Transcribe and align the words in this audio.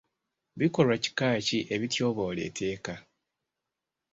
Bikolwa 0.59 0.95
kika 1.03 1.27
ki 1.47 1.59
ebityoboola 1.73 2.41
etteeka? 2.47 2.93